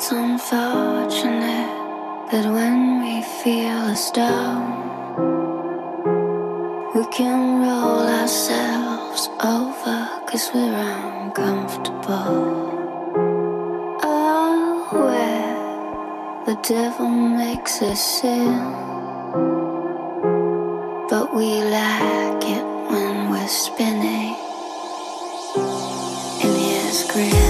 It's 0.00 0.12
unfortunate 0.12 1.74
that 2.30 2.46
when 2.46 3.02
we 3.02 3.20
feel 3.42 3.82
a 3.90 3.96
stone, 3.96 4.70
we 6.94 7.04
can 7.06 7.62
roll 7.62 8.06
ourselves 8.06 9.28
over 9.42 10.08
because 10.24 10.50
we're 10.54 10.72
uncomfortable. 10.72 12.30
Oh, 14.04 14.86
where 14.92 16.46
the 16.46 16.62
devil 16.62 17.08
makes 17.08 17.82
us 17.82 18.00
sin, 18.20 18.54
but 21.10 21.34
we 21.34 21.60
like 21.74 22.44
it 22.44 22.64
when 22.88 23.32
we're 23.32 23.48
spinning 23.48 24.36
in 26.44 26.54
his 26.54 27.02
grin. 27.10 27.47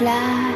fly. 0.00 0.49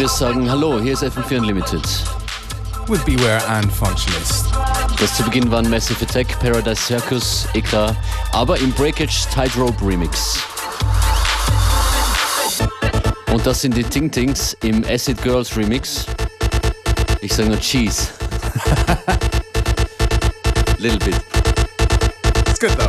wir 0.00 0.08
sagen 0.08 0.50
Hallo, 0.50 0.80
hier 0.80 0.94
ist 0.94 1.02
FM4 1.02 1.40
Unlimited. 1.40 1.82
With 2.86 3.04
Beware 3.04 3.46
and 3.48 3.70
Functionist. 3.70 4.46
Das 4.98 5.14
zu 5.14 5.22
Beginn 5.24 5.50
waren 5.50 5.68
Massive 5.68 6.02
Attack, 6.06 6.40
Paradise 6.40 6.80
Circus, 6.80 7.46
EK, 7.52 7.94
aber 8.32 8.56
im 8.56 8.72
Breakage 8.72 9.26
Tightrope 9.30 9.76
Remix. 9.86 10.38
Und 13.30 13.46
das 13.46 13.60
sind 13.60 13.76
die 13.76 13.84
Ting 13.84 14.10
Tings 14.10 14.56
im 14.62 14.82
Acid 14.88 15.20
Girls 15.20 15.54
Remix. 15.54 16.06
Ich 17.20 17.34
sage 17.34 17.50
nur 17.50 17.60
Cheese. 17.60 18.08
Little 20.78 20.98
bit. 21.00 21.20
It's 22.48 22.58
good 22.58 22.74
though. 22.78 22.88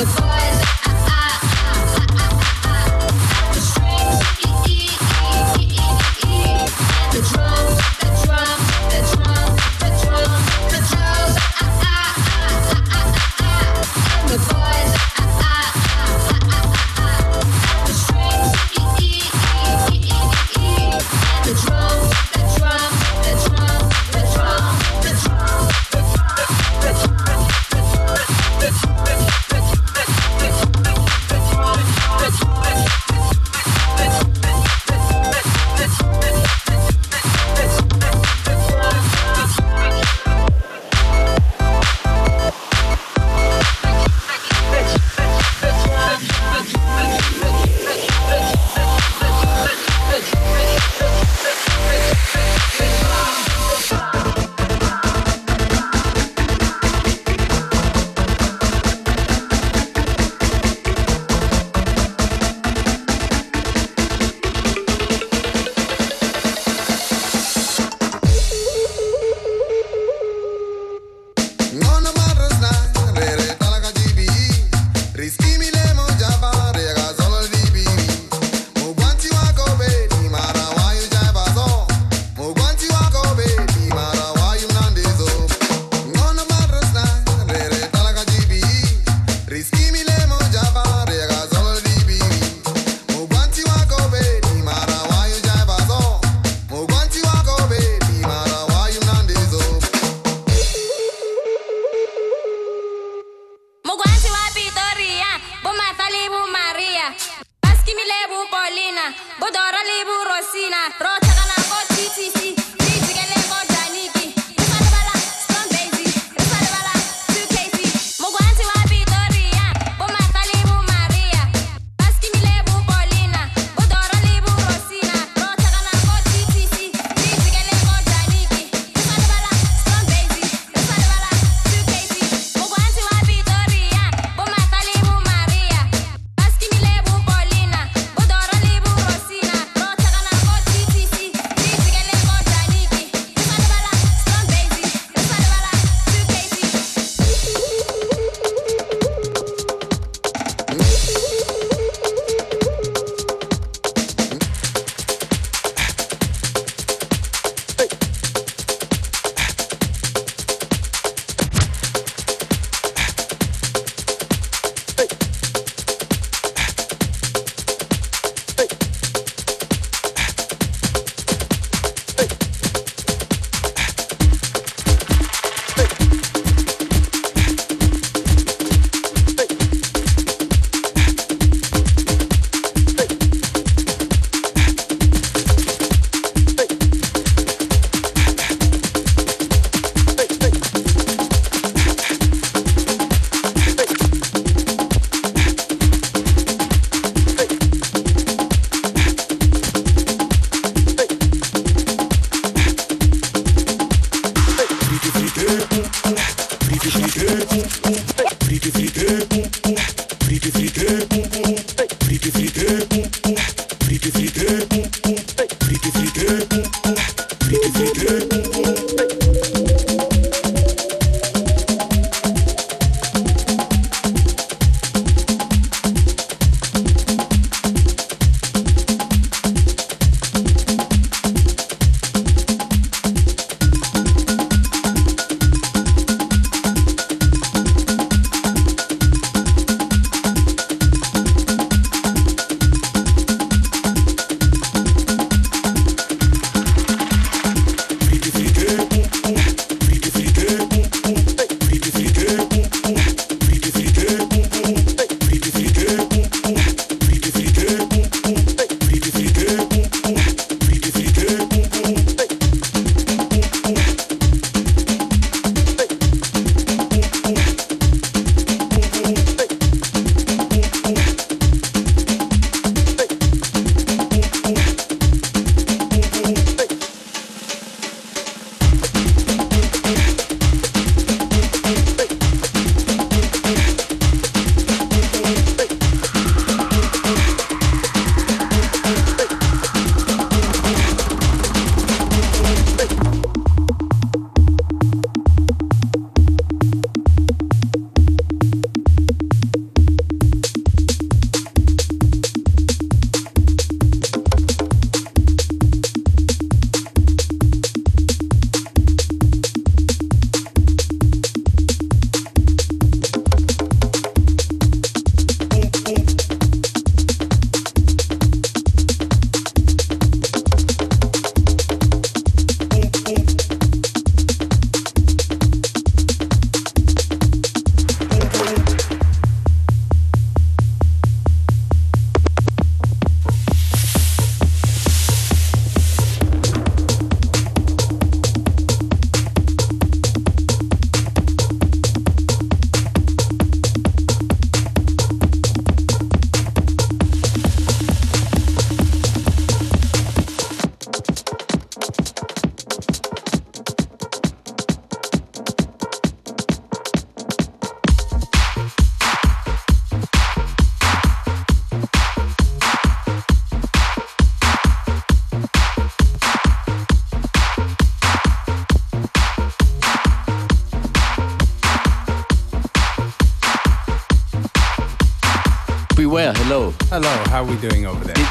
the 0.00 0.06
boys. 0.06 0.79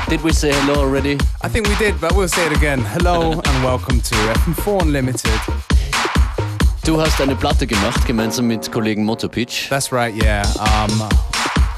Did, 0.09 0.23
we 0.23 0.33
say 0.33 0.51
hello 0.51 0.81
already? 0.81 1.19
I 1.43 1.47
think 1.49 1.67
we 1.67 1.75
did, 1.75 2.01
but 2.01 2.15
we'll 2.15 2.27
say 2.27 2.43
it 2.47 2.57
again. 2.57 2.79
Hello 2.79 3.33
and 3.33 3.63
welcome 3.63 4.01
to 4.01 4.15
FM4 4.15 4.81
Unlimited. 4.81 5.39
Du 6.83 6.99
hast 6.99 7.21
eine 7.21 7.35
Platte 7.35 7.67
gemacht, 7.67 8.07
gemeinsam 8.07 8.47
mit 8.47 8.71
Kollegen 8.71 9.05
Motopitch. 9.05 9.69
That's 9.69 9.91
right, 9.91 10.11
yeah. 10.15 10.41
Um, 10.57 10.89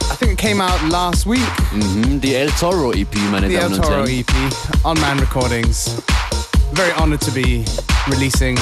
I 0.10 0.16
think 0.16 0.32
it 0.32 0.38
came 0.38 0.62
out 0.62 0.82
last 0.90 1.26
week. 1.26 1.42
Mhm, 1.74 2.22
die 2.22 2.36
El 2.36 2.50
Toro 2.52 2.94
EP, 2.94 3.14
meine 3.32 3.50
Damen 3.50 3.74
und 3.74 3.86
Herren. 3.86 4.06
The 4.06 4.20
El 4.20 4.24
Damen 4.24 4.40
und 4.40 4.40
Toro 4.40 4.48
Herren. 4.48 4.64
EP 4.80 4.86
on 4.86 5.00
Man 5.02 5.20
Recordings. 5.20 5.90
Very 6.72 6.94
honored 6.94 7.20
to 7.20 7.32
be 7.32 7.66
releasing 8.08 8.58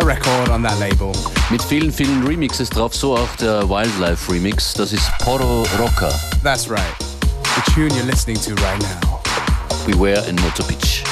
a 0.00 0.04
record 0.04 0.48
on 0.48 0.60
that 0.62 0.76
label. 0.80 1.12
Mit 1.50 1.62
vielen, 1.62 1.92
vielen 1.92 2.26
Remixes 2.26 2.68
drauf, 2.68 2.96
so 2.96 3.16
auch 3.16 3.36
der 3.40 3.68
Wildlife 3.68 4.28
Remix. 4.32 4.74
Das 4.74 4.92
ist 4.92 5.08
Poro 5.20 5.64
Rocker. 5.78 6.12
That's 6.42 6.68
right. 6.68 7.07
The 7.58 7.72
tune 7.72 7.94
you're 7.96 8.04
listening 8.04 8.36
to 8.36 8.54
right 8.62 8.80
now. 8.80 9.20
We 9.84 9.94
Beware 9.94 10.22
and 10.28 10.38
Motopitch. 10.38 11.07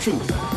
Truth. 0.00 0.49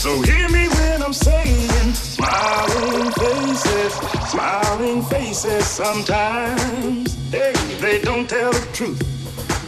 So 0.00 0.22
hear 0.22 0.48
me 0.48 0.66
when 0.66 1.02
I'm 1.02 1.12
saying, 1.12 1.92
smiling 1.92 3.10
faces, 3.12 3.92
smiling 4.30 5.02
faces 5.02 5.66
sometimes. 5.66 7.30
Hey, 7.30 7.52
they 7.82 8.00
don't 8.00 8.26
tell 8.26 8.50
the 8.50 8.66
truth. 8.72 9.02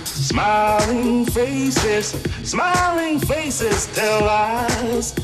Smiling 0.07 1.27
faces, 1.27 2.13
smiling 2.49 3.19
faces 3.19 3.95
tell 3.95 4.23
lies. 4.23 5.15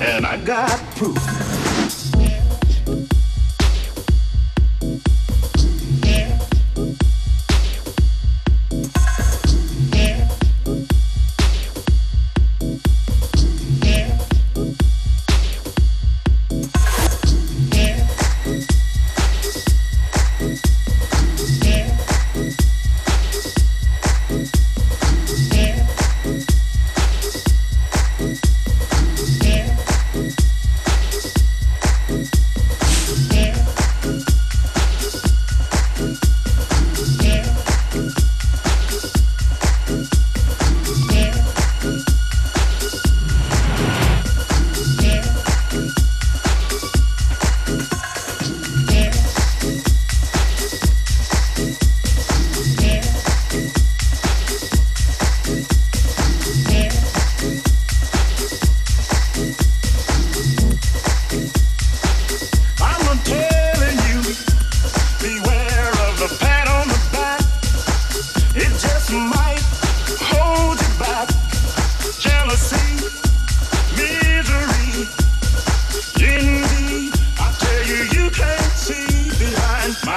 And 0.00 0.26
I 0.26 0.36
got 0.44 0.80
proof. 0.96 1.65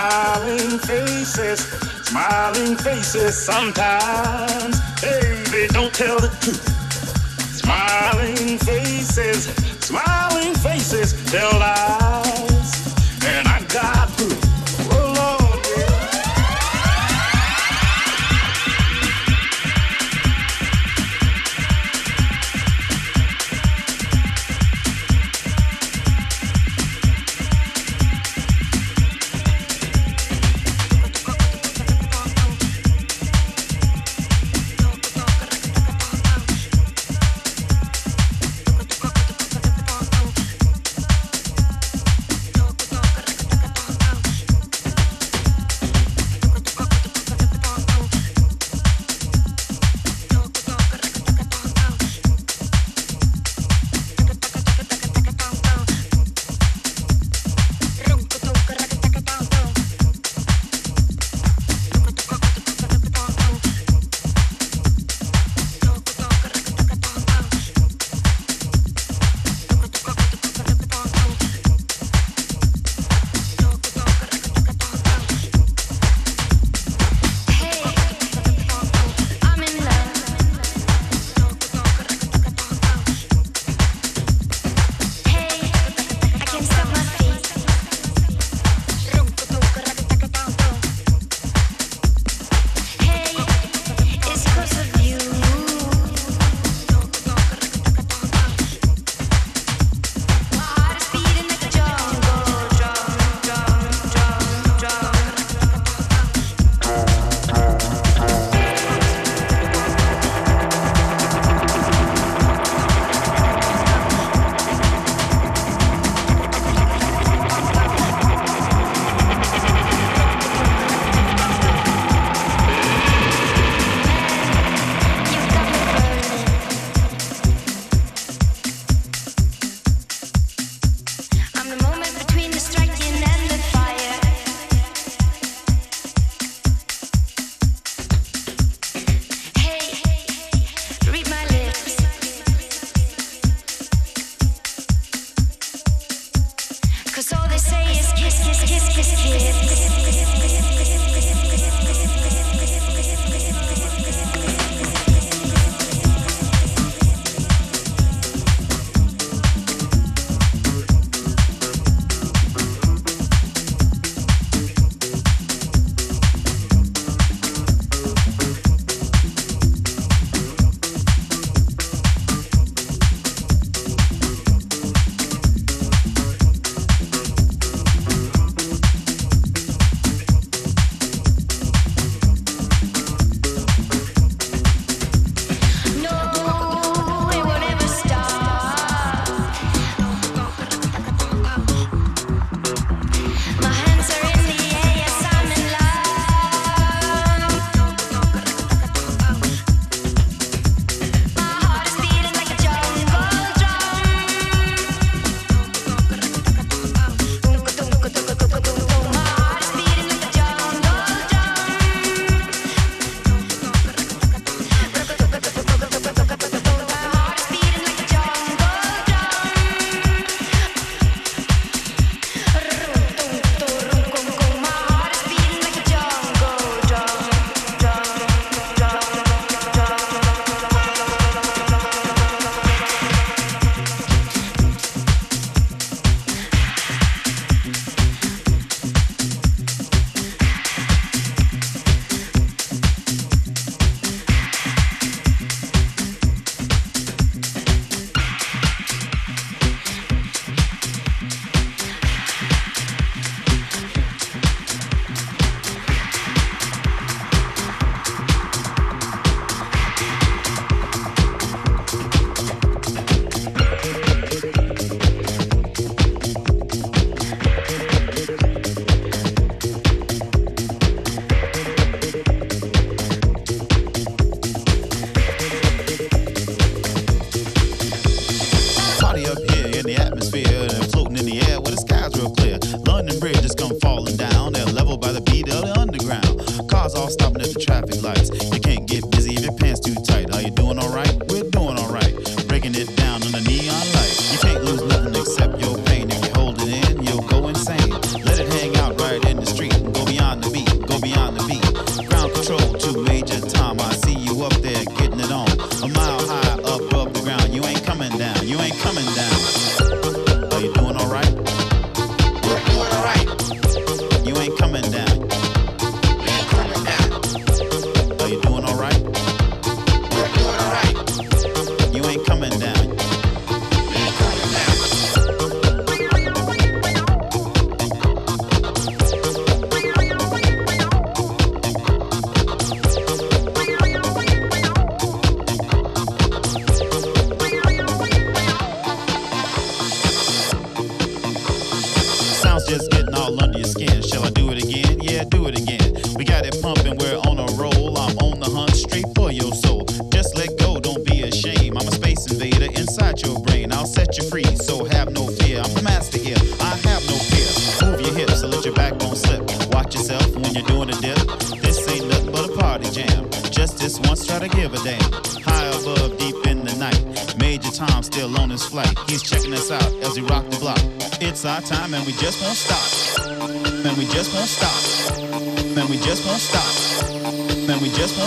smiling 0.10 0.80
faces, 0.80 1.60
smiling 2.04 2.76
faces 2.76 3.38
sometimes. 3.38 4.80
Baby, 5.02 5.68
don't 5.72 5.94
tell 5.94 6.20
the 6.20 6.30
truth. 6.42 6.66
Smiling 7.56 8.58
faces, 8.58 9.46
smiling 9.80 10.56
faces 10.56 11.14
tell 11.32 11.52
lies. 11.60 12.49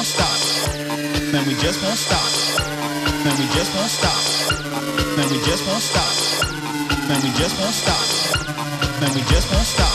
won't 0.02 0.14
stop. 0.18 1.32
Man, 1.32 1.46
we 1.46 1.54
just 1.54 1.80
won't 1.80 1.96
stop. 1.96 2.64
Man, 3.24 3.38
we 3.38 3.46
just 3.54 3.72
won't 3.76 3.88
stop. 3.88 5.16
Man, 5.16 5.28
we 5.30 5.38
just 5.44 5.64
won't 5.64 5.80
stop. 5.80 7.08
Man, 7.08 7.22
we 7.22 7.30
just 7.38 7.56
won't 7.60 7.72
stop. 7.72 9.00
Man, 9.00 9.14
we 9.14 9.20
just 9.30 9.52
won't 9.52 9.64
stop. 9.64 9.91